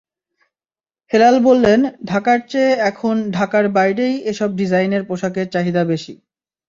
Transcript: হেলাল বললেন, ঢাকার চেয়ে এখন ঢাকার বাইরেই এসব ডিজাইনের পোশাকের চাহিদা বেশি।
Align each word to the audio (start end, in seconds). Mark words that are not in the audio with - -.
হেলাল 1.11 1.35
বললেন, 1.43 1.79
ঢাকার 2.05 2.39
চেয়ে 2.49 2.71
এখন 2.89 3.15
ঢাকার 3.31 3.65
বাইরেই 3.69 4.15
এসব 4.25 4.49
ডিজাইনের 4.55 5.03
পোশাকের 5.03 5.47
চাহিদা 5.49 5.83
বেশি। 5.83 6.13